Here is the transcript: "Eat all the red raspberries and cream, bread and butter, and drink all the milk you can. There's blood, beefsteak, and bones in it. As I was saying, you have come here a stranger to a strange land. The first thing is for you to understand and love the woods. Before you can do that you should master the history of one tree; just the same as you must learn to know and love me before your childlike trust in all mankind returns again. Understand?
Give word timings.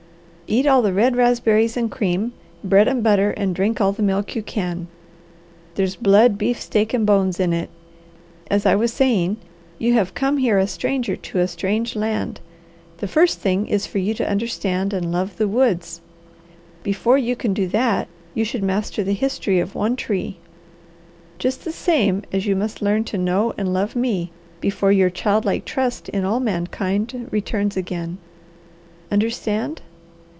"Eat 0.53 0.67
all 0.67 0.81
the 0.81 0.91
red 0.91 1.15
raspberries 1.15 1.77
and 1.77 1.89
cream, 1.89 2.33
bread 2.61 2.85
and 2.89 3.01
butter, 3.01 3.31
and 3.31 3.55
drink 3.55 3.79
all 3.79 3.93
the 3.93 4.03
milk 4.03 4.35
you 4.35 4.43
can. 4.43 4.89
There's 5.75 5.95
blood, 5.95 6.37
beefsteak, 6.37 6.93
and 6.93 7.05
bones 7.05 7.39
in 7.39 7.53
it. 7.53 7.69
As 8.49 8.65
I 8.65 8.75
was 8.75 8.91
saying, 8.91 9.37
you 9.79 9.93
have 9.93 10.13
come 10.13 10.39
here 10.39 10.57
a 10.57 10.67
stranger 10.67 11.15
to 11.15 11.39
a 11.39 11.47
strange 11.47 11.95
land. 11.95 12.41
The 12.97 13.07
first 13.07 13.39
thing 13.39 13.65
is 13.67 13.85
for 13.87 13.97
you 13.99 14.13
to 14.13 14.29
understand 14.29 14.91
and 14.91 15.09
love 15.09 15.37
the 15.37 15.47
woods. 15.47 16.01
Before 16.83 17.17
you 17.17 17.37
can 17.37 17.53
do 17.53 17.65
that 17.69 18.09
you 18.35 18.43
should 18.43 18.61
master 18.61 19.05
the 19.05 19.13
history 19.13 19.61
of 19.61 19.73
one 19.73 19.95
tree; 19.95 20.35
just 21.39 21.63
the 21.63 21.71
same 21.71 22.23
as 22.33 22.45
you 22.45 22.57
must 22.57 22.81
learn 22.81 23.05
to 23.05 23.17
know 23.17 23.53
and 23.57 23.71
love 23.73 23.95
me 23.95 24.31
before 24.59 24.91
your 24.91 25.09
childlike 25.09 25.63
trust 25.63 26.09
in 26.09 26.25
all 26.25 26.41
mankind 26.41 27.29
returns 27.31 27.77
again. 27.77 28.17
Understand? 29.09 29.81